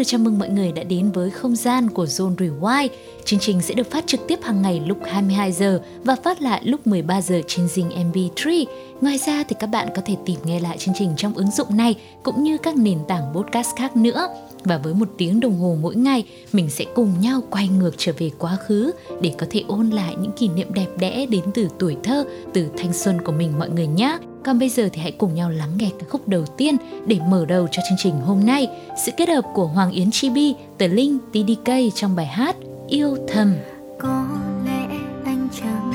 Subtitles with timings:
[0.00, 2.88] được chào mừng mọi người đã đến với không gian của Zone Rewind.
[3.24, 6.60] Chương trình sẽ được phát trực tiếp hàng ngày lúc 22 giờ và phát lại
[6.64, 8.64] lúc 13 giờ trên Zing MB3.
[9.00, 11.76] Ngoài ra thì các bạn có thể tìm nghe lại chương trình trong ứng dụng
[11.76, 14.28] này cũng như các nền tảng podcast khác nữa.
[14.64, 18.12] Và với một tiếng đồng hồ mỗi ngày, mình sẽ cùng nhau quay ngược trở
[18.18, 21.68] về quá khứ để có thể ôn lại những kỷ niệm đẹp đẽ đến từ
[21.78, 24.18] tuổi thơ, từ thanh xuân của mình mọi người nhé.
[24.44, 26.76] Còn bây giờ thì hãy cùng nhau lắng nghe cái khúc đầu tiên
[27.06, 28.68] để mở đầu cho chương trình hôm nay.
[29.04, 32.56] Sự kết hợp của Hoàng Yến Chibi, Tờ Linh, TDK trong bài hát
[32.88, 33.54] Yêu Thầm.
[33.98, 34.26] Có
[34.66, 34.86] lẽ
[35.24, 35.89] anh chẳng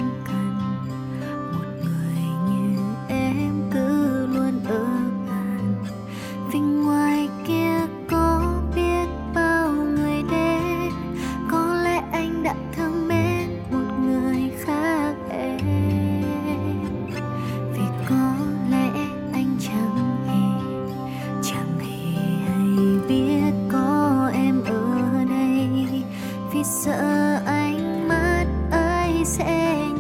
[29.26, 29.95] sẽ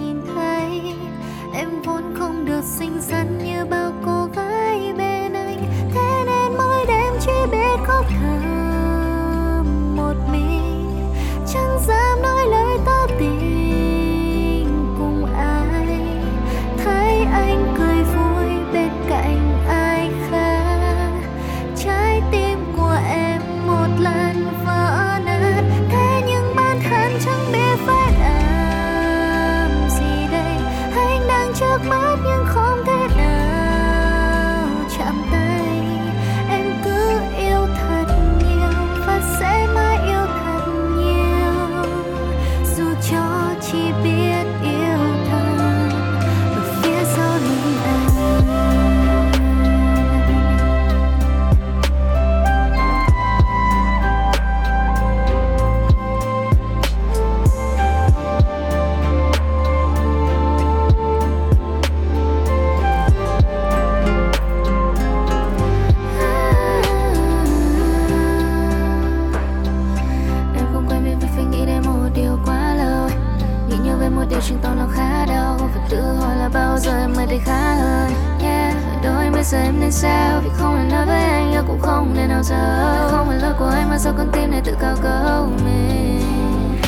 [84.55, 86.79] để tự cao cấu mình.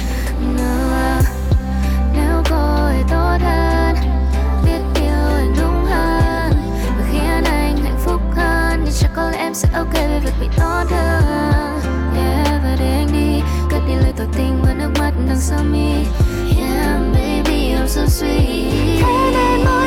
[2.14, 3.96] Nếu cô ấy tốt hơn,
[4.66, 6.52] biết yêu anh đúng hơn,
[6.98, 10.34] và khiến anh hạnh phúc hơn, thì chắc có lẽ em sẽ ok với việc
[10.42, 11.80] bị tốt hơn
[12.16, 13.42] yeah, và để anh đi,
[13.72, 16.06] cất đi lời tỏ tình và nước mắt đằng sau mi.
[16.58, 19.02] Yeah, baby, I'm so sweet.
[19.02, 19.87] Thế nên mỗi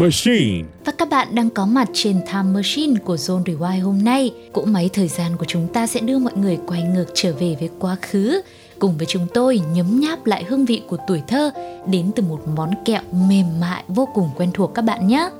[0.00, 4.34] Machine Và các bạn đang có mặt trên Time Machine của Zone Rewind hôm nay.
[4.52, 7.56] Cỗ máy thời gian của chúng ta sẽ đưa mọi người quay ngược trở về
[7.60, 8.40] với quá khứ
[8.78, 11.50] cùng với chúng tôi nhấm nháp lại hương vị của tuổi thơ
[11.86, 15.30] đến từ một món kẹo mềm mại vô cùng quen thuộc các bạn nhé.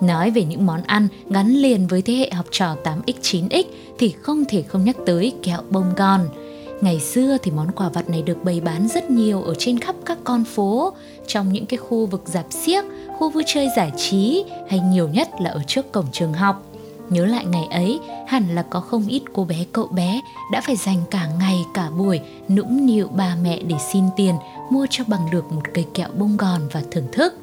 [0.00, 3.64] Nói về những món ăn gắn liền với thế hệ học trò 8X, 9X
[3.98, 6.20] thì không thể không nhắc tới kẹo bông gòn.
[6.82, 9.94] Ngày xưa thì món quà vặt này được bày bán rất nhiều ở trên khắp
[10.04, 10.92] các con phố,
[11.26, 12.84] trong những cái khu vực dạp xiếc,
[13.18, 16.62] khu vui chơi giải trí hay nhiều nhất là ở trước cổng trường học.
[17.08, 20.20] Nhớ lại ngày ấy, hẳn là có không ít cô bé cậu bé
[20.52, 24.34] đã phải dành cả ngày cả buổi nũng nịu ba mẹ để xin tiền
[24.70, 27.34] mua cho bằng được một cây kẹo bông gòn và thưởng thức.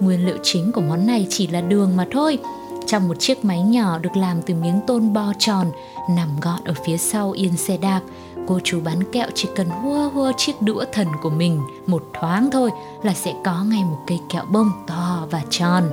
[0.00, 2.38] Nguyên liệu chính của món này chỉ là đường mà thôi.
[2.86, 5.66] Trong một chiếc máy nhỏ được làm từ miếng tôn bo tròn,
[6.10, 8.00] nằm gọn ở phía sau yên xe đạp,
[8.46, 12.50] cô chú bán kẹo chỉ cần hua hua chiếc đũa thần của mình một thoáng
[12.50, 12.70] thôi
[13.02, 15.90] là sẽ có ngay một cây kẹo bông to và tròn.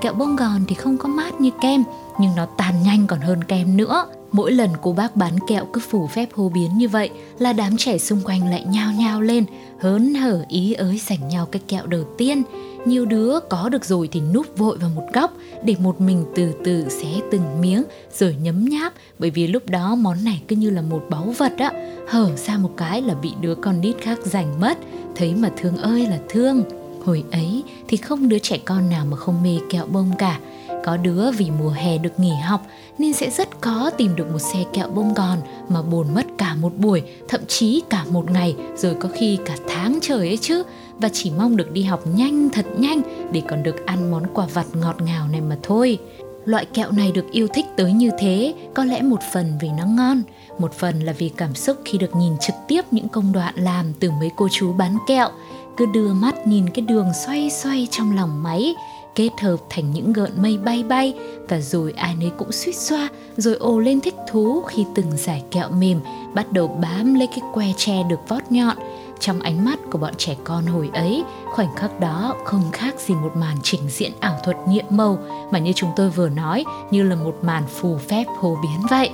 [0.00, 1.84] Kẹo bông gòn thì không có mát như kem,
[2.20, 4.06] nhưng nó tàn nhanh còn hơn kem nữa.
[4.32, 7.76] Mỗi lần cô bác bán kẹo cứ phủ phép hô biến như vậy là đám
[7.76, 9.44] trẻ xung quanh lại nhao nhao lên,
[9.78, 12.42] hớn hở ý ới giành nhau cái kẹo đầu tiên.
[12.86, 15.32] Nhiều đứa có được rồi thì núp vội vào một góc
[15.64, 17.82] để một mình từ từ xé từng miếng
[18.18, 21.52] rồi nhấm nháp bởi vì lúc đó món này cứ như là một báu vật
[21.58, 21.72] á,
[22.08, 24.78] hở ra một cái là bị đứa con nít khác giành mất,
[25.16, 26.62] thấy mà thương ơi là thương.
[27.04, 30.38] Hồi ấy thì không đứa trẻ con nào mà không mê kẹo bông cả.
[30.84, 32.66] Có đứa vì mùa hè được nghỉ học
[32.98, 36.54] nên sẽ rất khó tìm được một xe kẹo bông gòn mà bồn mất cả
[36.54, 40.62] một buổi, thậm chí cả một ngày, rồi có khi cả tháng trời ấy chứ.
[40.98, 43.02] Và chỉ mong được đi học nhanh thật nhanh
[43.32, 45.98] để còn được ăn món quà vặt ngọt ngào này mà thôi.
[46.44, 49.84] Loại kẹo này được yêu thích tới như thế có lẽ một phần vì nó
[49.86, 50.22] ngon,
[50.58, 53.92] một phần là vì cảm xúc khi được nhìn trực tiếp những công đoạn làm
[54.00, 55.28] từ mấy cô chú bán kẹo
[55.76, 58.74] cứ đưa mắt nhìn cái đường xoay xoay trong lòng máy
[59.14, 61.14] kết hợp thành những gợn mây bay bay
[61.48, 65.42] và rồi ai nấy cũng suýt xoa rồi ồ lên thích thú khi từng giải
[65.50, 66.00] kẹo mềm
[66.34, 68.76] bắt đầu bám lấy cái que tre được vót nhọn
[69.20, 73.14] trong ánh mắt của bọn trẻ con hồi ấy khoảnh khắc đó không khác gì
[73.14, 75.18] một màn trình diễn ảo thuật nhiệm màu
[75.50, 79.10] mà như chúng tôi vừa nói như là một màn phù phép hô biến vậy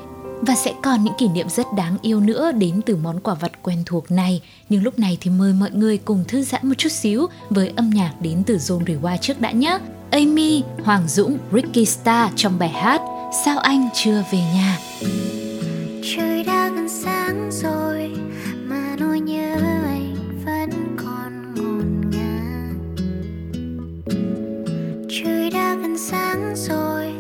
[0.46, 3.62] và sẽ còn những kỷ niệm rất đáng yêu nữa đến từ món quà vặt
[3.62, 4.42] quen thuộc này.
[4.68, 7.90] Nhưng lúc này thì mời mọi người cùng thư giãn một chút xíu với âm
[7.90, 9.78] nhạc đến từ Zone Rewind trước đã nhé.
[10.10, 13.00] Amy, Hoàng Dũng, Ricky Star trong bài hát
[13.32, 14.78] Sao anh chưa về nhà.
[16.16, 18.10] Trời đã gần sáng rồi
[18.64, 19.71] mà nỗi nhớ
[25.92, 27.12] Trời sáng rồi,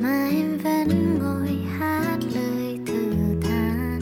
[0.00, 3.12] mà em vẫn ngồi hát lời thử
[3.42, 4.00] than.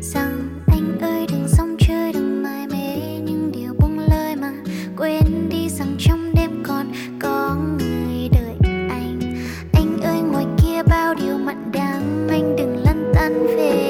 [0.00, 4.52] Rằng anh ơi, đừng sống chơi, đừng mải mê những điều buông lời mà.
[4.96, 8.56] Quên đi rằng trong đêm còn có người đợi
[8.90, 9.20] anh.
[9.72, 13.87] Anh ơi ngoài kia bao điều mặn đắng, anh đừng lăn tăn về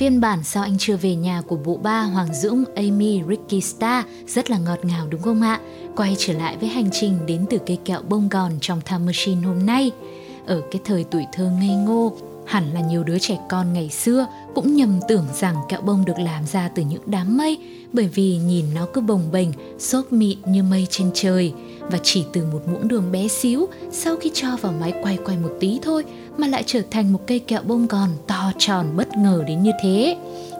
[0.00, 4.04] phiên bản Sao Anh Chưa Về Nhà của bộ ba Hoàng Dũng, Amy, Ricky Star
[4.26, 5.60] Rất là ngọt ngào đúng không ạ?
[5.96, 9.46] Quay trở lại với hành trình đến từ cây kẹo bông gòn trong Time Machine
[9.46, 9.90] hôm nay
[10.46, 12.16] Ở cái thời tuổi thơ ngây ngô
[12.46, 16.18] Hẳn là nhiều đứa trẻ con ngày xưa cũng nhầm tưởng rằng kẹo bông được
[16.18, 17.58] làm ra từ những đám mây
[17.92, 22.24] bởi vì nhìn nó cứ bồng bềnh, xốp mịn như mây trên trời và chỉ
[22.32, 25.78] từ một muỗng đường bé xíu sau khi cho vào máy quay quay một tí
[25.82, 26.04] thôi
[26.38, 29.70] mà lại trở thành một cây kẹo bông gòn to tròn bất ngờ đến như
[29.82, 30.16] thế.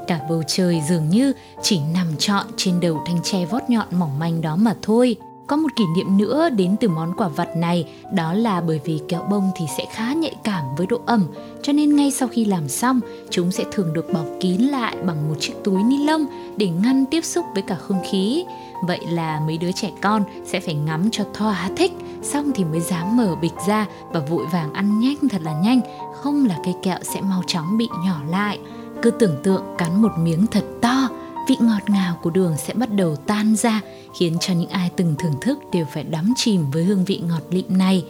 [0.06, 1.32] Cả bầu trời dường như
[1.62, 5.16] chỉ nằm trọn trên đầu thanh tre vót nhọn mỏng manh đó mà thôi.
[5.50, 9.00] Có một kỷ niệm nữa đến từ món quà vặt này, đó là bởi vì
[9.08, 11.26] kẹo bông thì sẽ khá nhạy cảm với độ ẩm,
[11.62, 15.28] cho nên ngay sau khi làm xong, chúng sẽ thường được bọc kín lại bằng
[15.28, 16.26] một chiếc túi ni lông
[16.56, 18.44] để ngăn tiếp xúc với cả không khí.
[18.86, 21.92] Vậy là mấy đứa trẻ con sẽ phải ngắm cho thỏa thích,
[22.22, 25.80] xong thì mới dám mở bịch ra và vội vàng ăn nhanh thật là nhanh,
[26.14, 28.58] không là cây kẹo sẽ mau chóng bị nhỏ lại.
[29.02, 31.08] Cứ tưởng tượng cắn một miếng thật to,
[31.48, 33.80] vị ngọt ngào của đường sẽ bắt đầu tan ra,
[34.18, 37.42] khiến cho những ai từng thưởng thức đều phải đắm chìm với hương vị ngọt
[37.50, 38.04] lịm này.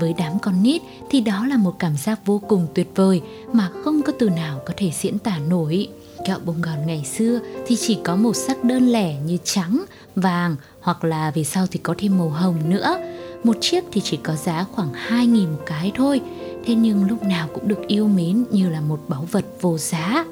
[0.00, 3.22] Với đám con nít thì đó là một cảm giác vô cùng tuyệt vời
[3.52, 5.88] mà không có từ nào có thể diễn tả nổi.
[6.26, 9.84] Kẹo bông gòn ngày xưa thì chỉ có màu sắc đơn lẻ như trắng,
[10.16, 12.98] vàng hoặc là về sau thì có thêm màu hồng nữa.
[13.44, 16.20] Một chiếc thì chỉ có giá khoảng 2.000 một cái thôi.
[16.66, 20.24] Thế nhưng lúc nào cũng được yêu mến như là một báu vật vô giá.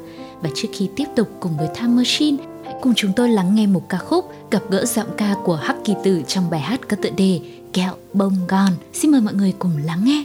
[0.43, 3.67] Và trước khi tiếp tục cùng với Time Machine, hãy cùng chúng tôi lắng nghe
[3.67, 6.97] một ca khúc gặp gỡ giọng ca của Hắc Kỳ Tử trong bài hát có
[7.03, 7.41] tựa đề
[7.73, 8.73] Kẹo bông gòn.
[8.93, 10.25] Xin mời mọi người cùng lắng nghe.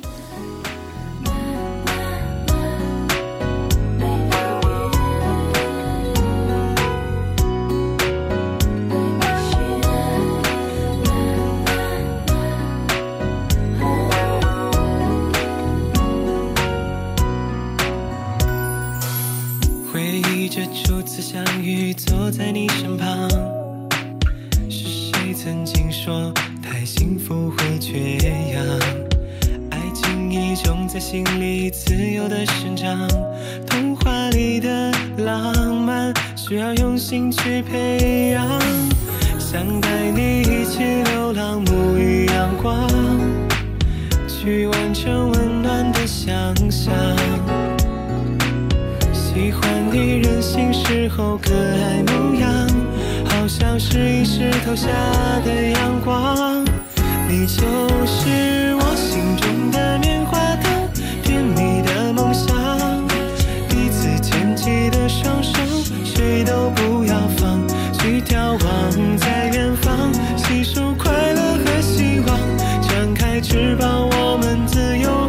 [73.57, 75.26] 翅膀我们自由。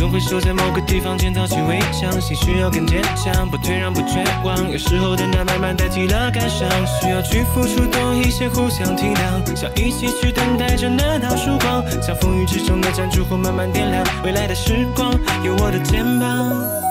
[0.00, 4.70] 总会守在某个地方建造起围墙，心需要更坚强，不退让，不绝望。
[4.70, 15.12] 有时候等待慢慢代替了感伤，需要去付出多一些，互相体谅，想一起去等待着那道曙光，像风雨之中的盏烛火慢慢点亮，未来的时光
[15.44, 16.89] 有我的肩膀。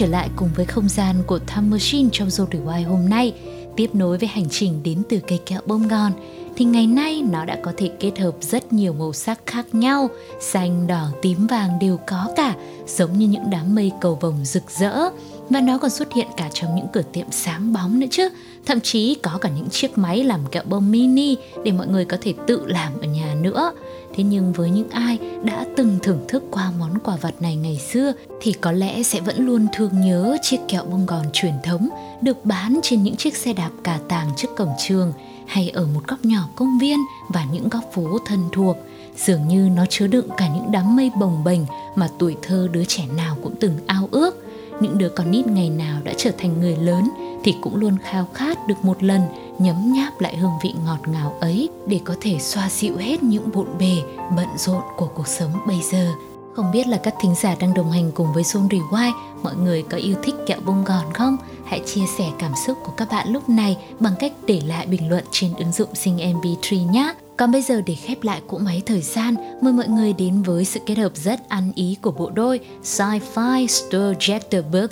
[0.00, 3.32] Trở lại cùng với không gian của Time Machine trong Zone Rewind hôm nay.
[3.76, 6.12] Tiếp nối với hành trình đến từ cây kẹo bông gòn
[6.56, 10.08] thì ngày nay nó đã có thể kết hợp rất nhiều màu sắc khác nhau.
[10.40, 12.54] Xanh, đỏ, tím, vàng đều có cả
[12.86, 15.10] Giống như những đám mây cầu vồng rực rỡ.
[15.50, 18.28] Và nó còn xuất hiện cả trong những cửa tiệm sáng bóng nữa chứ.
[18.66, 22.16] Thậm chí có cả những chiếc máy làm kẹo bông mini Để mọi người có
[22.20, 23.72] thể tự làm ở nhà nữa.
[24.14, 27.78] Thế nhưng với những ai đã từng thưởng thức qua món quà vật này ngày
[27.92, 31.88] xưa, thì có lẽ sẽ vẫn luôn thương nhớ chiếc kẹo bông gòn truyền thống
[32.22, 35.12] được bán trên những chiếc xe đạp cà tàng trước cổng trường
[35.46, 38.76] hay ở một góc nhỏ công viên và những góc phố thân thuộc.
[39.16, 41.60] Dường như nó chứa đựng cả những đám mây bồng bềnh
[41.94, 44.46] mà tuổi thơ đứa trẻ nào cũng từng ao ước.
[44.80, 47.08] Những đứa con nít ngày nào đã trở thành người lớn
[47.44, 49.20] thì cũng luôn khao khát được một lần
[49.60, 53.50] nhấm nháp lại hương vị ngọt ngào ấy để có thể xoa dịu hết những
[53.54, 53.96] bộn bề,
[54.36, 56.12] bận rộn của cuộc sống bây giờ.
[56.56, 59.82] Không biết là các thính giả đang đồng hành cùng với Zone Rewind, mọi người
[59.82, 61.36] có yêu thích kẹo bông gòn không?
[61.64, 65.08] Hãy chia sẻ cảm xúc của các bạn lúc này bằng cách để lại bình
[65.08, 67.14] luận trên ứng dụng Sing MP3 nhé.
[67.36, 70.64] Còn bây giờ để khép lại cỗ máy thời gian, mời mọi người đến với
[70.64, 74.38] sự kết hợp rất ăn ý của bộ đôi Sci-Fi Stir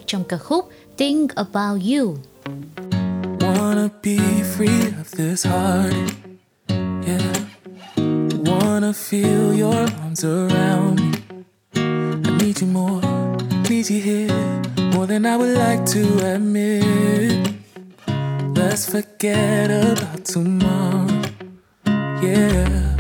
[0.07, 2.15] trong ca khúc Think About You.
[3.57, 5.95] Wanna be free of this heart,
[6.69, 7.33] yeah.
[8.51, 11.13] Wanna feel your arms around me.
[11.75, 13.01] I need you more,
[13.71, 16.03] need you here, more than I would like to
[16.35, 17.55] admit.
[18.55, 21.23] Let's forget about tomorrow,
[22.23, 22.97] yeah.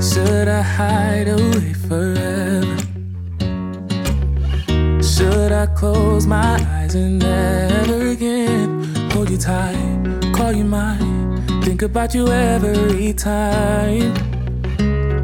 [0.00, 2.76] Should I hide away forever?
[5.02, 7.97] Should I close my eyes and never
[9.28, 14.14] hold you tight, call you mine, think about you every time?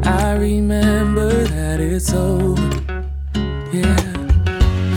[0.03, 2.61] I remember that it's over,
[3.73, 3.97] yeah.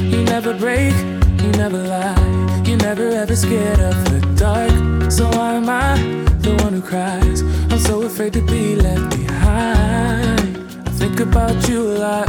[0.02, 0.94] You never break,
[1.42, 5.10] you never lie, you never ever scared of the dark.
[5.10, 5.96] So why am I
[6.40, 7.42] the one who cries?
[7.72, 10.58] I'm so afraid to be left behind.
[10.86, 12.28] I think about you a lot.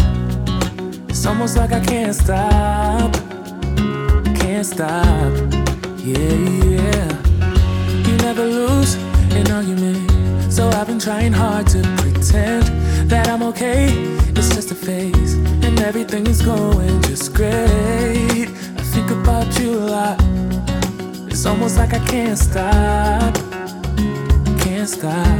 [1.09, 3.13] It's almost like I can't stop,
[4.39, 5.68] can't stop.
[6.01, 6.17] Yeah,
[6.63, 7.09] yeah.
[8.07, 8.95] You never lose
[9.33, 12.63] an argument, so I've been trying hard to pretend
[13.09, 13.89] that I'm okay.
[14.35, 18.47] It's just a phase, and everything is going just great.
[18.47, 20.17] I think about you a lot.
[21.29, 23.35] It's almost like I can't stop,
[24.63, 25.39] can't stop.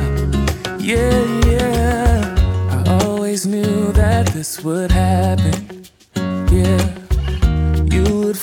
[0.80, 2.36] Yeah, yeah.
[2.86, 5.86] I always knew that this would happen.
[6.52, 6.99] Yeah,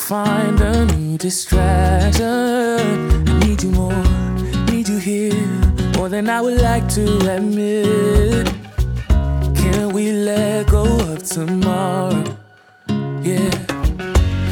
[0.06, 2.22] find a new distraction.
[3.28, 4.04] I need you more,
[4.70, 5.34] need you here,
[5.96, 8.46] more than I would like to admit.
[9.56, 12.22] Can we let go of tomorrow?
[13.20, 13.50] Yeah,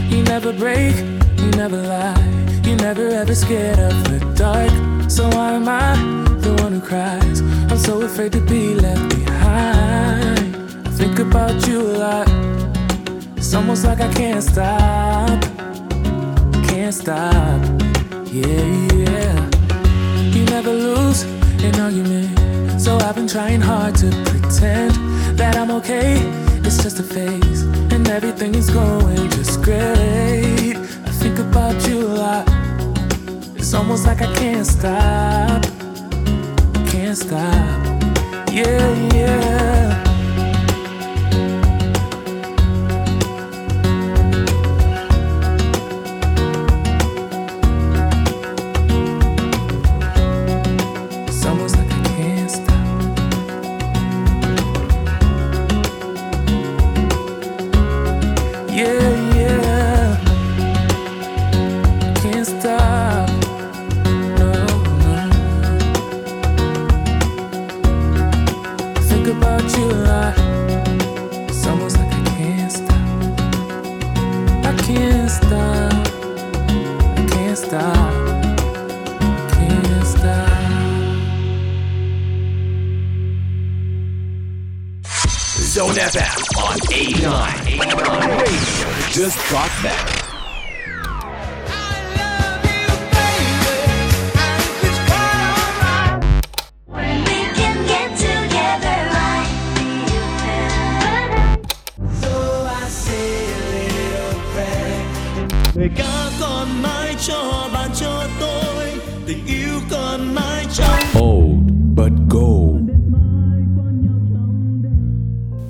[0.09, 0.97] you never break,
[1.39, 4.73] you never lie, you never ever scared of the dark.
[5.09, 5.95] So why am I
[6.41, 7.43] the one who cries?
[7.71, 10.57] I'm so afraid to be left behind.
[10.85, 12.64] I think about you a lot.
[13.55, 15.41] It's almost like I can't stop,
[16.67, 17.63] can't stop.
[18.27, 19.51] Yeah, yeah.
[20.35, 21.23] You never lose
[21.63, 24.95] an argument, so I've been trying hard to pretend
[25.39, 26.17] that I'm okay.
[26.65, 27.63] It's just a phase,
[27.93, 30.75] and everything is going just great.
[30.75, 32.49] I think about you a lot.
[33.55, 35.63] It's almost like I can't stop,
[36.91, 38.51] can't stop.
[38.51, 39.74] Yeah, yeah.
[105.77, 108.93] người ca còn mãi cho bạn cho tôi
[109.27, 112.91] tình yêu còn mãi trong old but gold.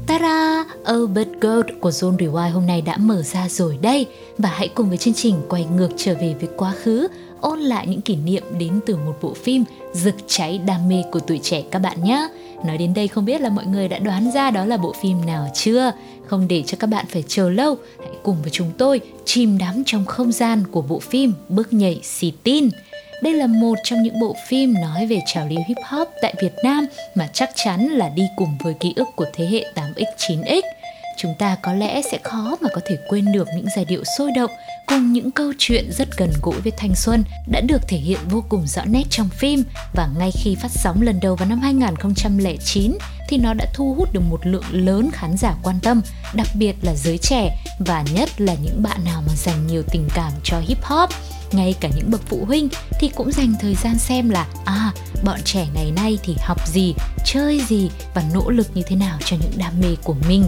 [0.06, 4.06] Tara, old But Gold của Zone Rewind hôm nay đã mở ra rồi đây.
[4.38, 7.08] Và hãy cùng với chương trình quay ngược trở về với quá khứ
[7.44, 11.20] Ôn lại những kỷ niệm đến từ một bộ phim rực cháy đam mê của
[11.20, 12.28] tuổi trẻ các bạn nhé.
[12.64, 15.26] Nói đến đây không biết là mọi người đã đoán ra đó là bộ phim
[15.26, 15.92] nào chưa?
[16.26, 19.82] Không để cho các bạn phải chờ lâu, hãy cùng với chúng tôi chìm đắm
[19.86, 22.68] trong không gian của bộ phim Bước nhảy xì tin.
[23.22, 26.52] Đây là một trong những bộ phim nói về trào lưu hip hop tại Việt
[26.64, 30.62] Nam mà chắc chắn là đi cùng với ký ức của thế hệ 8X, 9X.
[31.16, 34.30] Chúng ta có lẽ sẽ khó mà có thể quên được những giai điệu sôi
[34.30, 34.50] động
[34.86, 38.44] cùng những câu chuyện rất gần gũi với thanh xuân đã được thể hiện vô
[38.48, 39.64] cùng rõ nét trong phim.
[39.92, 42.92] Và ngay khi phát sóng lần đầu vào năm 2009
[43.28, 46.00] thì nó đã thu hút được một lượng lớn khán giả quan tâm,
[46.34, 50.08] đặc biệt là giới trẻ và nhất là những bạn nào mà dành nhiều tình
[50.14, 51.10] cảm cho hip hop.
[51.52, 52.68] Ngay cả những bậc phụ huynh
[53.00, 54.92] thì cũng dành thời gian xem là à
[55.24, 59.18] bọn trẻ ngày nay thì học gì chơi gì và nỗ lực như thế nào
[59.24, 60.44] cho những đam mê của mình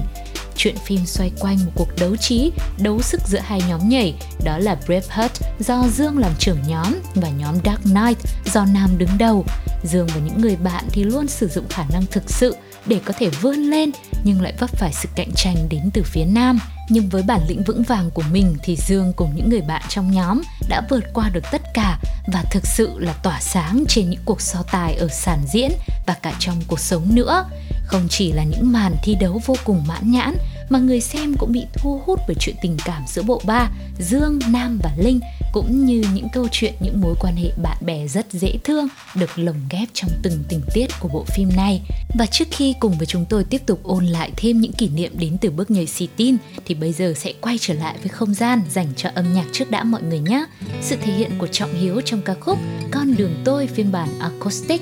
[0.56, 4.14] chuyện phim xoay quanh một cuộc đấu trí, đấu sức giữa hai nhóm nhảy,
[4.44, 9.18] đó là Braveheart do Dương làm trưởng nhóm và nhóm Dark Knight do Nam đứng
[9.18, 9.44] đầu.
[9.84, 13.14] Dương và những người bạn thì luôn sử dụng khả năng thực sự để có
[13.18, 13.90] thể vươn lên
[14.24, 16.58] nhưng lại vấp phải sự cạnh tranh đến từ phía Nam.
[16.88, 20.10] Nhưng với bản lĩnh vững vàng của mình thì Dương cùng những người bạn trong
[20.10, 21.98] nhóm đã vượt qua được tất cả
[22.32, 25.72] và thực sự là tỏa sáng trên những cuộc so tài ở sàn diễn
[26.06, 27.44] và cả trong cuộc sống nữa.
[27.86, 30.36] Không chỉ là những màn thi đấu vô cùng mãn nhãn
[30.70, 34.38] mà người xem cũng bị thu hút bởi chuyện tình cảm giữa bộ ba Dương,
[34.48, 35.20] Nam và Linh
[35.52, 39.38] cũng như những câu chuyện những mối quan hệ bạn bè rất dễ thương được
[39.38, 41.82] lồng ghép trong từng tình tiết của bộ phim này.
[42.18, 45.12] Và trước khi cùng với chúng tôi tiếp tục ôn lại thêm những kỷ niệm
[45.18, 48.34] đến từ bước nhảy xì tin thì bây giờ sẽ quay trở lại với không
[48.34, 50.44] gian dành cho âm nhạc trước đã mọi người nhé.
[50.82, 52.58] Sự thể hiện của Trọng Hiếu trong ca khúc
[52.90, 54.80] Con đường tôi phiên bản acoustic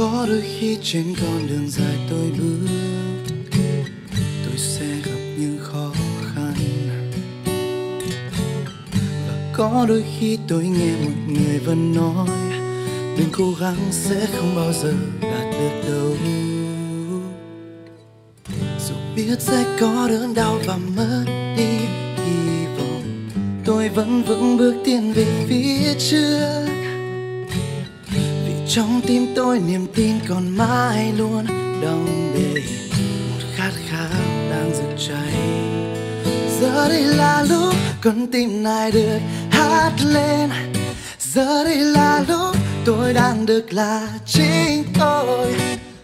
[0.00, 2.79] có đôi khi trên con đường dài tôi bước
[4.60, 5.92] sẽ gặp những khó
[6.34, 6.54] khăn.
[9.28, 12.28] Và có đôi khi tôi nghe một người vẫn nói
[13.18, 16.16] đừng cố gắng sẽ không bao giờ đạt được đâu.
[18.88, 21.24] Dù biết sẽ có đớn đau và mất
[21.56, 21.78] đi
[22.16, 23.28] hy vọng,
[23.64, 26.66] tôi vẫn vững bước tiến về phía trước.
[28.46, 31.46] Vì trong tim tôi niềm tin còn mãi luôn
[31.82, 32.89] đong đầy
[35.08, 35.34] cháy
[36.60, 39.18] giờ đây là lúc con tim này được
[39.50, 40.50] hát lên.
[41.18, 45.54] Giờ đây là lúc tôi đang được là chính tôi.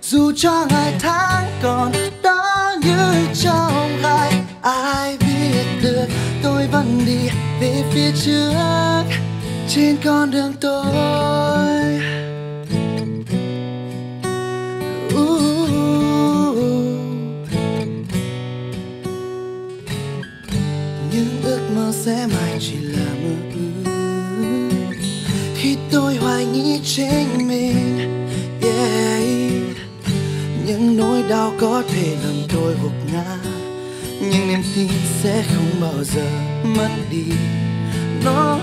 [0.02, 4.32] Dù cho ngày tháng còn đó như trong gai,
[4.62, 6.06] ai biết được
[6.42, 7.28] tôi vẫn đi
[7.60, 9.04] về phía trước.
[9.68, 11.75] Trên con đường tôi
[22.06, 23.92] sẽ mãi chỉ là mơ ước.
[25.56, 27.98] Khi tôi hoài nghi chính mình,
[28.62, 29.22] yeah.
[30.66, 33.36] những nỗi đau có thể làm tôi gục ngã,
[34.20, 34.88] nhưng niềm tin
[35.22, 36.28] sẽ không bao giờ
[36.64, 37.24] mất đi.
[38.24, 38.58] No,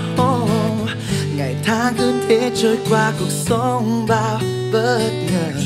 [1.38, 4.40] ngày tháng cứ thế trôi qua, cuộc sống bao
[4.74, 5.62] bất ngờ.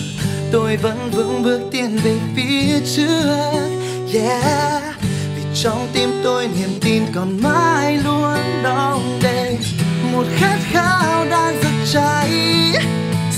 [0.52, 3.70] Tôi vẫn vững bước tiến về phía trước,
[4.14, 4.87] yeah
[5.64, 9.58] trong tim tôi niềm tin còn mãi luôn đong đầy
[10.14, 12.32] một khát khao đang rực cháy.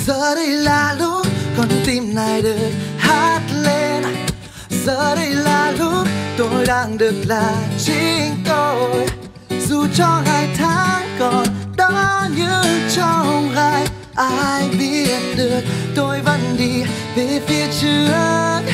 [0.06, 1.28] Giờ đây là lúc
[1.58, 4.04] con tim này được hát lên.
[4.86, 9.08] Giờ đây là lúc tôi đang được là chính tôi.
[9.68, 12.64] Dù cho ngày tháng còn đó như
[12.96, 15.62] trong gai, ai biết được
[15.96, 16.84] tôi vẫn đi
[17.16, 18.74] về phía trước.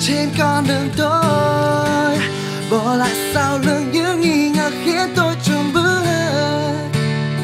[0.00, 2.18] Trên con đường tôi
[3.34, 6.02] Sao lương sau những nghi ngờ khiến tôi chùn bước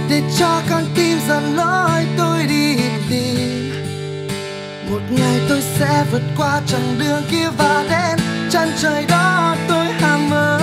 [0.09, 2.77] để cho con tim dần lối tôi đi
[3.11, 3.73] tìm.
[4.91, 8.19] Một ngày tôi sẽ vượt qua chặng đường kia và đến
[8.51, 10.59] chân trời đó tôi ham mơ.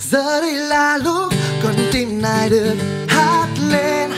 [0.00, 2.76] Giờ đây là lúc con tim này được
[3.08, 4.10] hát lên.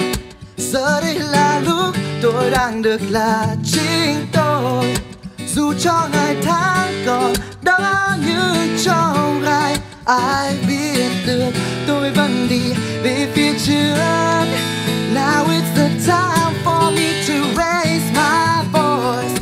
[0.57, 4.96] Giờ đây là lúc tôi đang được là chính tôi
[5.57, 11.51] dù cho ngày tháng còn đó như trong gai, ai biết được
[11.87, 12.61] tôi vẫn đi
[13.03, 14.47] về phía trước.
[15.15, 19.41] Now it's the time for me to raise my voice.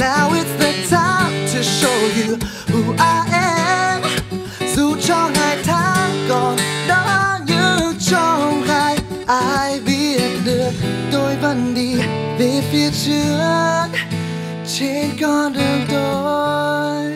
[0.00, 2.36] Now it's the time to show you
[2.68, 4.02] who I am.
[4.76, 6.56] Dù cho ngày tháng còn
[6.88, 10.70] đó như trong gai, ai biết được
[11.12, 11.94] tôi vẫn đi
[12.38, 14.21] về phía trước
[14.78, 17.12] trên con đường tôi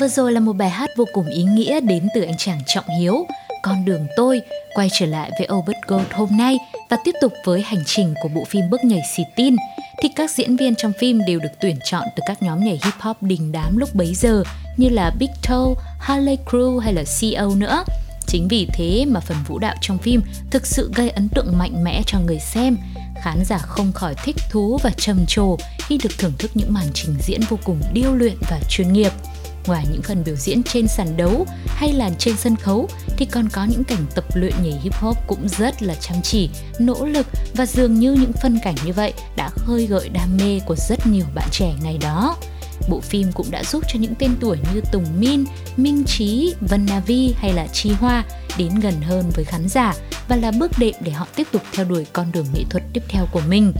[0.00, 2.84] Vừa rồi là một bài hát vô cùng ý nghĩa đến từ anh chàng Trọng
[3.00, 3.26] Hiếu,
[3.62, 4.40] Con đường tôi,
[4.74, 6.58] quay trở lại với Albert Gold hôm nay
[6.90, 9.56] và tiếp tục với hành trình của bộ phim Bước nhảy xì tin.
[10.02, 12.94] Thì các diễn viên trong phim đều được tuyển chọn từ các nhóm nhảy hip
[13.00, 14.42] hop đình đám lúc bấy giờ
[14.76, 17.84] như là Big Toe, Harley Crew hay là CO nữa.
[18.26, 21.84] Chính vì thế mà phần vũ đạo trong phim thực sự gây ấn tượng mạnh
[21.84, 22.76] mẽ cho người xem.
[23.22, 26.86] Khán giả không khỏi thích thú và trầm trồ khi được thưởng thức những màn
[26.94, 29.12] trình diễn vô cùng điêu luyện và chuyên nghiệp.
[29.66, 33.48] Ngoài những phần biểu diễn trên sàn đấu hay là trên sân khấu thì còn
[33.48, 37.26] có những cảnh tập luyện nhảy hip hop cũng rất là chăm chỉ, nỗ lực
[37.56, 41.06] và dường như những phân cảnh như vậy đã khơi gợi đam mê của rất
[41.06, 42.36] nhiều bạn trẻ ngày đó.
[42.88, 45.44] Bộ phim cũng đã giúp cho những tên tuổi như Tùng Min,
[45.76, 48.24] Minh Trí, Vân Navi hay là Chi Hoa
[48.58, 49.94] đến gần hơn với khán giả
[50.28, 53.02] và là bước đệm để họ tiếp tục theo đuổi con đường nghệ thuật tiếp
[53.08, 53.72] theo của mình.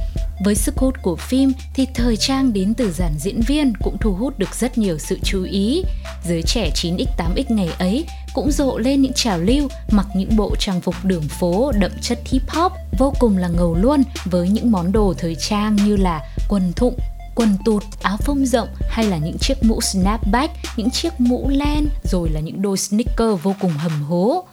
[0.44, 4.14] Với sức hút của phim thì thời trang đến từ dàn diễn viên cũng thu
[4.14, 5.82] hút được rất nhiều sự chú ý.
[6.24, 10.54] Giới trẻ 9x 8x ngày ấy cũng rộ lên những trào lưu mặc những bộ
[10.58, 14.70] trang phục đường phố đậm chất hip hop vô cùng là ngầu luôn với những
[14.70, 16.98] món đồ thời trang như là quần thụng,
[17.34, 21.88] quần tụt, áo phông rộng hay là những chiếc mũ snapback, những chiếc mũ len
[22.04, 24.44] rồi là những đôi sneaker vô cùng hầm hố.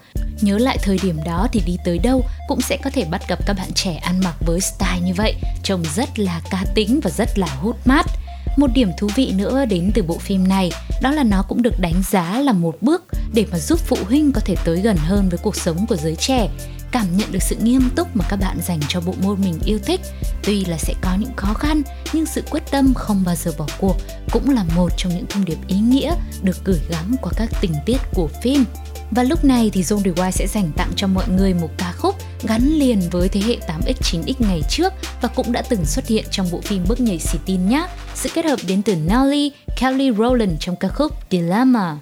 [0.42, 3.40] Nhớ lại thời điểm đó thì đi tới đâu cũng sẽ có thể bắt gặp
[3.46, 7.10] các bạn trẻ ăn mặc với style như vậy, trông rất là cá tính và
[7.10, 8.06] rất là hút mát.
[8.58, 11.80] Một điểm thú vị nữa đến từ bộ phim này đó là nó cũng được
[11.80, 15.30] đánh giá là một bước để mà giúp phụ huynh có thể tới gần hơn
[15.30, 16.50] với cuộc sống của giới trẻ
[16.92, 19.80] cảm nhận được sự nghiêm túc mà các bạn dành cho bộ môn mình yêu
[19.86, 20.02] thích.
[20.44, 21.82] Tuy là sẽ có những khó khăn,
[22.14, 23.98] nhưng sự quyết tâm không bao giờ bỏ cuộc
[24.32, 27.74] cũng là một trong những thông điệp ý nghĩa được gửi gắm qua các tình
[27.86, 28.66] tiết của phim.
[29.12, 32.16] Và lúc này thì John Rewind sẽ dành tặng cho mọi người một ca khúc
[32.44, 36.26] gắn liền với thế hệ 8X 9X ngày trước và cũng đã từng xuất hiện
[36.32, 37.88] trong bộ phim Bước nhảy xì tin nhé.
[38.16, 41.98] Sự kết hợp đến từ Nelly, Kelly Rowland trong ca khúc Dilemma.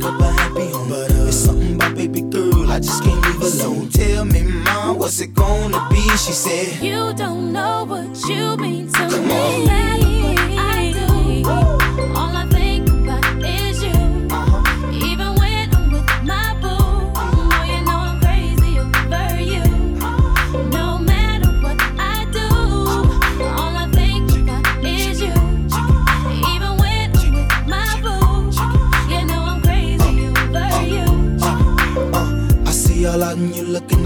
[0.00, 0.88] couple happy home.
[0.88, 3.90] But uh, it's something about baby girl, I just can't leave alone.
[3.90, 6.00] So tell me, mom, what's it gonna be?
[6.16, 9.34] She said, You don't know what you mean to Come me.
[9.34, 10.19] On.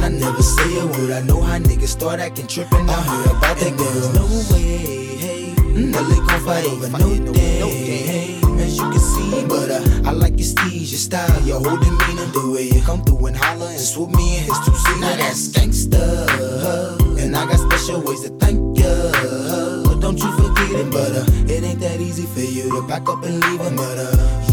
[0.05, 1.13] I never say a word.
[1.13, 2.91] I know how niggas start acting trippin'.
[2.91, 4.13] I heard about that girl.
[4.13, 5.55] No way, hey.
[5.57, 8.41] Mm, no, they gon' fight over no day, hey.
[8.63, 12.27] As you can see, but uh, I like your steez, your style, your whole demeanor,
[12.37, 15.01] the way you come through and holler and swoop me in his two seats.
[15.01, 18.93] Now that's gangsta, and I got special ways to thank ya.
[20.01, 23.25] Don't you forget it, but uh, it ain't that easy for you to back up
[23.25, 24.53] and leave him, but uh,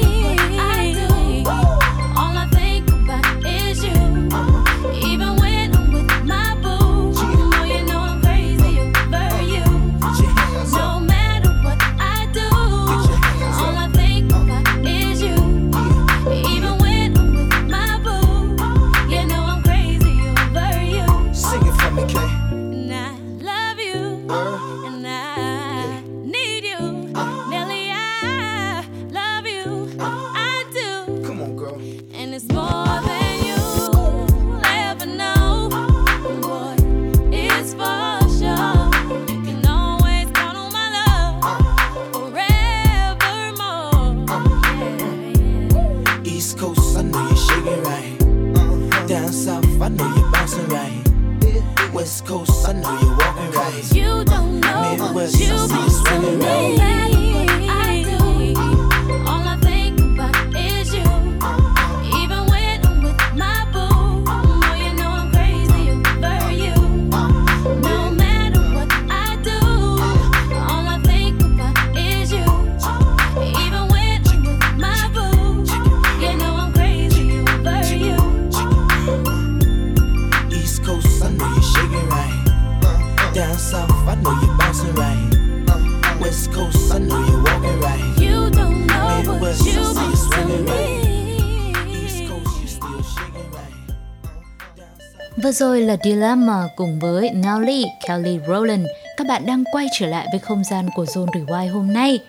[95.51, 98.85] Vừa rồi là Dilemma cùng với Nelly, Kelly Rowland.
[99.17, 102.19] Các bạn đang quay trở lại với không gian của Zone Rewind hôm nay.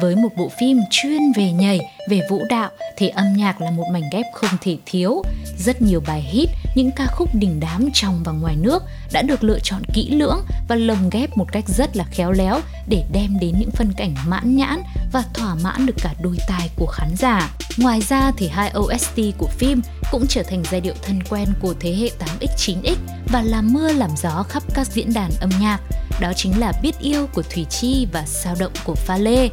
[0.00, 3.84] Với một bộ phim chuyên về nhảy, về vũ đạo thì âm nhạc là một
[3.92, 5.22] mảnh ghép không thể thiếu.
[5.58, 9.44] Rất nhiều bài hit, những ca khúc đình đám trong và ngoài nước đã được
[9.44, 13.38] lựa chọn kỹ lưỡng và lồng ghép một cách rất là khéo léo để đem
[13.40, 17.08] đến những phân cảnh mãn nhãn và thỏa mãn được cả đôi tai của khán
[17.16, 17.50] giả.
[17.76, 21.74] Ngoài ra thì hai OST của phim cũng trở thành giai điệu thân quen của
[21.80, 22.96] thế hệ 8X 9X
[23.32, 25.78] và làm mưa làm gió khắp các diễn đàn âm nhạc.
[26.20, 29.48] Đó chính là Biết Yêu của Thủy Chi và Sao Động của Pha Lê.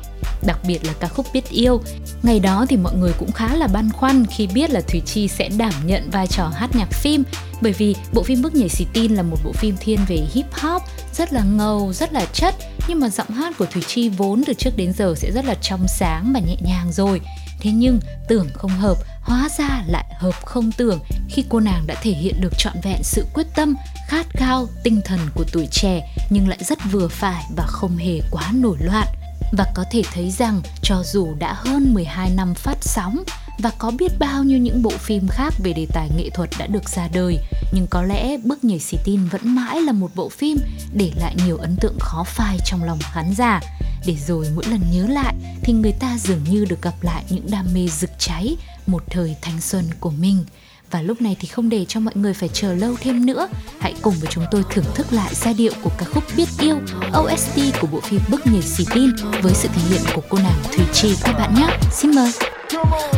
[0.45, 1.81] Đặc biệt là ca khúc Biết Yêu.
[2.23, 5.27] Ngày đó thì mọi người cũng khá là băn khoăn khi biết là Thủy Chi
[5.27, 7.23] sẽ đảm nhận vai trò hát nhạc phim
[7.61, 10.45] bởi vì bộ phim Bước nhảy xì tin là một bộ phim thiên về hip
[10.53, 10.81] hop
[11.13, 12.55] rất là ngầu, rất là chất
[12.87, 15.55] nhưng mà giọng hát của Thủy Chi vốn từ trước đến giờ sẽ rất là
[15.61, 17.21] trong sáng và nhẹ nhàng rồi.
[17.59, 21.95] Thế nhưng tưởng không hợp, hóa ra lại hợp không tưởng khi cô nàng đã
[22.01, 23.75] thể hiện được trọn vẹn sự quyết tâm,
[24.07, 28.19] khát khao, tinh thần của tuổi trẻ nhưng lại rất vừa phải và không hề
[28.31, 29.07] quá nổi loạn.
[29.51, 33.23] Và có thể thấy rằng cho dù đã hơn 12 năm phát sóng
[33.59, 36.67] và có biết bao nhiêu những bộ phim khác về đề tài nghệ thuật đã
[36.67, 37.37] được ra đời,
[37.71, 40.57] nhưng có lẽ Bước nhảy xì tin vẫn mãi là một bộ phim
[40.93, 43.59] để lại nhiều ấn tượng khó phai trong lòng khán giả.
[44.05, 45.33] Để rồi mỗi lần nhớ lại
[45.63, 48.55] thì người ta dường như được gặp lại những đam mê rực cháy
[48.87, 50.43] một thời thanh xuân của mình.
[50.91, 53.47] Và lúc này thì không để cho mọi người phải chờ lâu thêm nữa.
[53.79, 56.75] Hãy cùng với chúng tôi thưởng thức lại giai điệu của ca khúc Biết Yêu
[57.23, 59.11] OST của bộ phim Bức nhảy xì tin
[59.41, 62.31] Với sự thể hiện của cô nàng Thùy Chi các bạn nhé, Xin mời.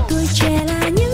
[0.09, 1.06] Tuổi trẻ là những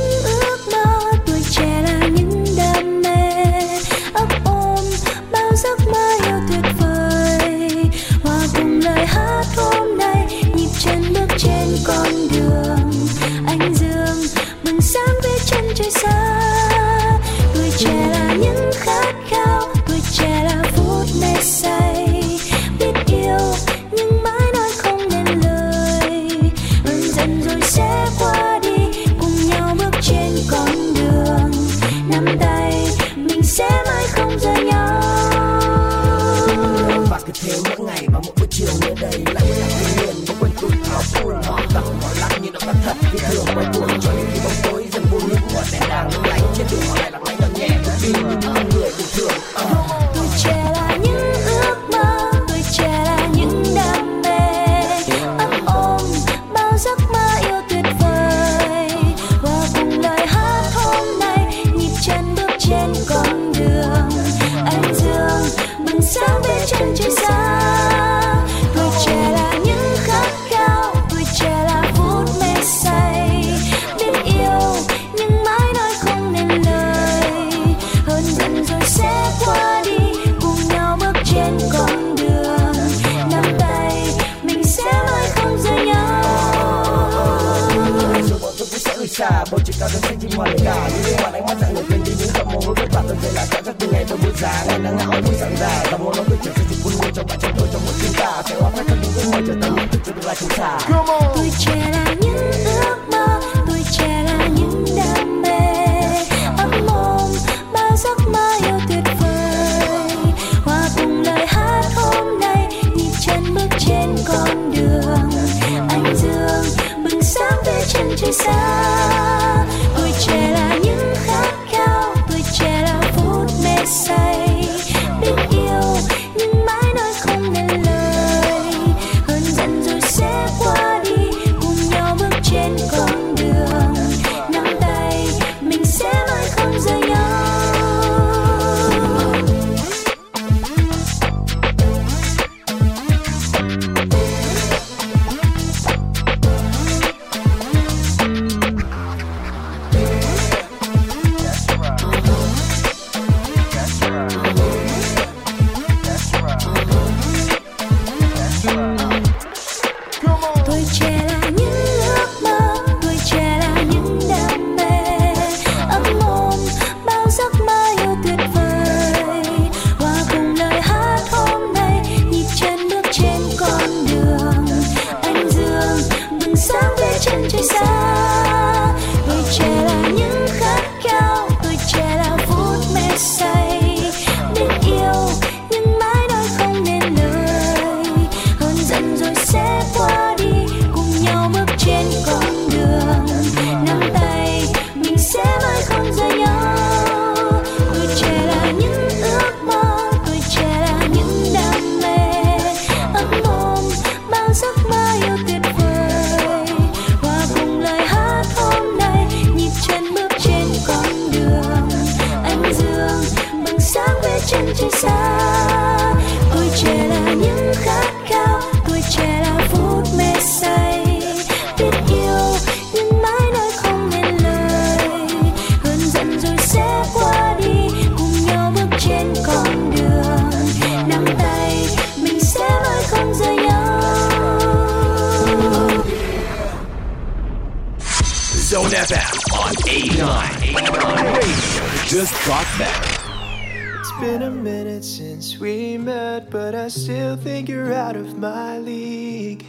[247.84, 249.66] you're out of my league.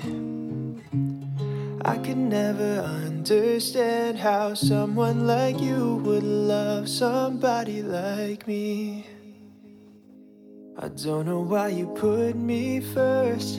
[1.85, 9.07] I could never understand how someone like you would love somebody like me.
[10.79, 13.59] I don't know why you put me first,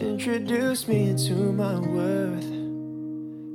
[0.00, 2.50] introduced me into my worth,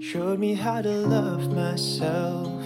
[0.03, 2.63] showed me how to love myself,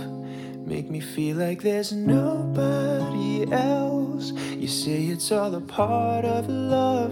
[0.66, 3.93] make me feel like there's nobody else.
[4.22, 7.12] You say it's all a part of love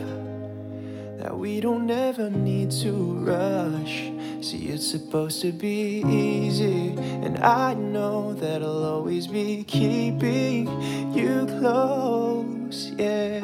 [1.17, 4.11] that we don't ever need to rush.
[4.41, 10.67] See, it's supposed to be easy, and I know that I'll always be keeping
[11.13, 12.91] you close.
[12.97, 13.43] Yeah,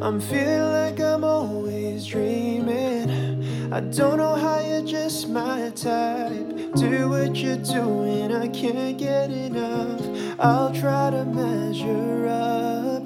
[0.00, 3.72] I'm feeling like I'm always dreaming.
[3.72, 6.74] I don't know how you're just my type.
[6.76, 10.00] Do what you're doing, I can't get enough.
[10.38, 13.02] I'll try to measure up.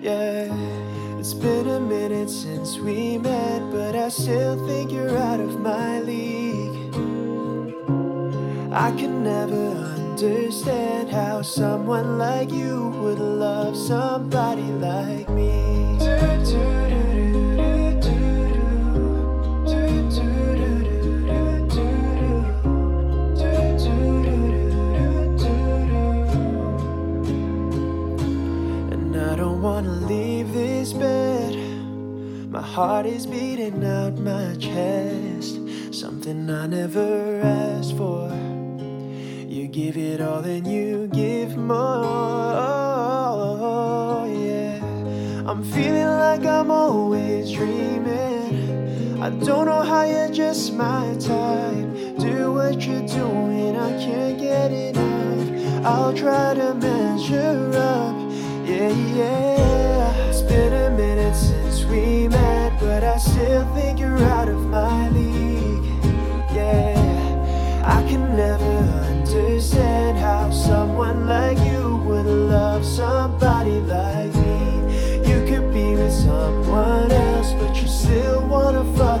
[0.00, 0.52] Yeah.
[1.18, 6.00] It's been a minute since we met, but I still think you're out of my
[6.00, 6.94] league.
[8.72, 9.68] I can never
[10.16, 15.98] understand how someone like you would love somebody like me.
[29.42, 31.56] Don't wanna leave this bed.
[32.48, 35.58] My heart is beating out my chest.
[35.90, 38.30] Something I never asked for.
[39.48, 42.52] You give it all and you give more.
[44.46, 44.78] Yeah.
[45.50, 49.20] I'm feeling like I'm always dreaming.
[49.20, 51.88] I don't know how you're just my type.
[52.26, 55.84] Do what you're doing, I can't get enough.
[55.84, 58.11] I'll try to measure up.
[58.72, 60.28] Yeah, yeah.
[60.30, 65.10] It's been a minute since we met, but I still think you're out of my
[65.10, 65.84] league.
[66.54, 68.74] Yeah, I can never
[69.10, 75.18] understand how someone like you would love somebody like me.
[75.28, 79.11] You could be with someone else, but you still wanna follow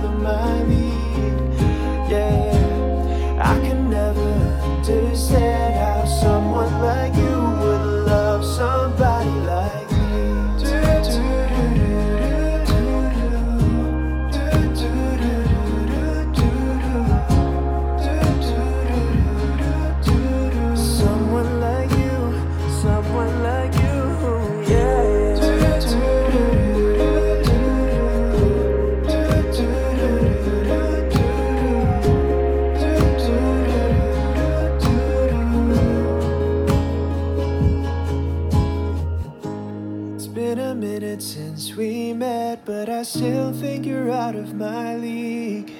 [42.64, 45.72] but I still think you're out of my league.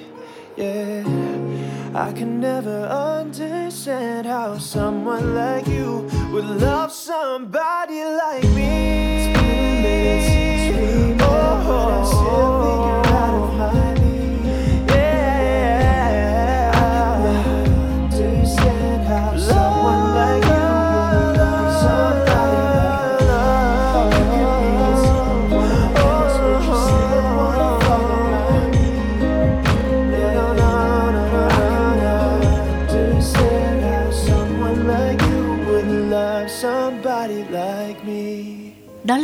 [0.57, 1.03] Yeah,
[1.95, 7.72] I can never understand how someone like you would love somebody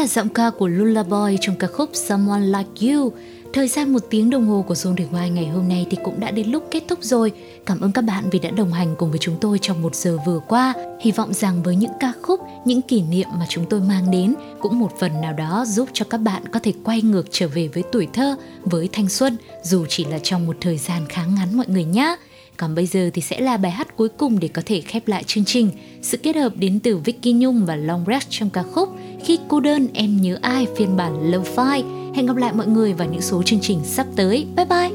[0.10, 3.12] giọng ca của Lullaboy trong ca khúc Someone Like You.
[3.53, 6.32] Thời gian một tiếng đồng hồ của Zone Rewind ngày hôm nay thì cũng đã
[6.32, 7.32] đến lúc kết thúc rồi.
[7.66, 10.18] Cảm ơn các bạn vì đã đồng hành cùng với chúng tôi trong một giờ
[10.26, 10.74] vừa qua.
[11.01, 14.36] Hy vọng rằng với những ca khúc, những kỷ niệm mà chúng tôi mang đến
[14.62, 17.68] cũng một phần nào đó giúp cho các bạn có thể quay ngược trở về
[17.68, 21.57] với tuổi thơ, với thanh xuân, dù chỉ là trong một thời gian khá ngắn
[21.57, 22.16] mọi người nhé.
[22.60, 25.24] Còn bây giờ thì sẽ là bài hát cuối cùng để có thể khép lại
[25.24, 25.70] chương trình.
[26.01, 28.89] Sự kết hợp đến từ Vicky Nhung và Long Rest trong ca khúc
[29.24, 31.84] Khi cô đơn em nhớ ai, phiên bản lo-fi.
[32.16, 34.47] Hẹn gặp lại mọi người vào những số chương trình sắp tới.
[34.55, 34.89] Bye bye!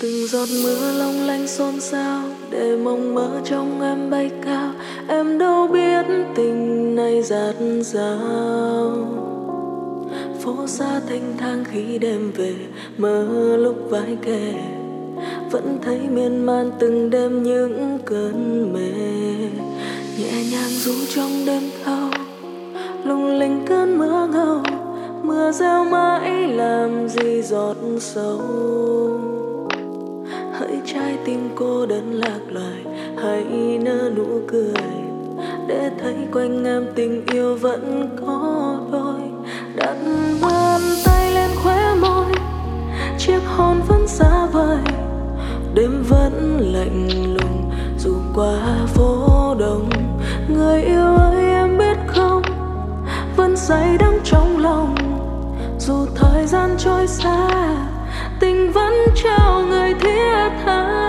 [0.00, 4.72] từng giọt mưa long lanh xôn xao, để mong mơ trong em bay cao
[5.08, 8.92] em đâu biết tình này dạt dào
[10.40, 12.54] phố xa thanh thang khi đêm về,
[12.98, 14.77] mơ lúc vai kề
[15.50, 18.90] vẫn thấy miên man từng đêm những cơn mê.
[20.18, 22.10] Nhẹ nhàng ru trong đêm thâu,
[23.04, 24.62] lung linh cơn mưa ngâu,
[25.22, 28.40] mưa reo mãi làm gì giọt sâu.
[30.52, 32.84] Hỡi trái tim cô đơn lạc loài,
[33.22, 33.44] hãy
[33.82, 34.82] nở nụ cười.
[35.66, 39.20] Để thấy quanh em tình yêu vẫn có đôi,
[39.76, 39.96] đặt
[40.42, 42.32] bàn tay lên khóe môi,
[43.18, 44.97] chiếc hôn vẫn xa vời
[45.78, 49.90] đêm vẫn lạnh lùng, dù qua phố đông,
[50.48, 52.42] người yêu ơi, em biết không?
[53.36, 54.94] Vẫn say đắm trong lòng,
[55.78, 57.48] dù thời gian trôi xa,
[58.40, 61.07] tình vẫn trao người thiết tha.